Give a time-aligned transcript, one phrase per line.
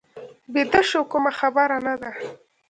[0.53, 2.11] بیده شو، کومه خبره نه ده.